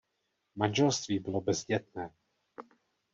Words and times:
Manželství 0.55 1.19
bylo 1.19 1.41
bezdětné. 1.41 2.09